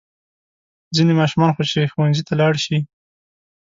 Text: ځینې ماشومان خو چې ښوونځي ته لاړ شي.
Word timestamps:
ځینې 0.95 1.13
ماشومان 1.19 1.51
خو 1.55 1.61
چې 1.71 1.89
ښوونځي 1.91 2.23
ته 2.27 2.33
لاړ 2.41 2.53
شي. 2.65 2.77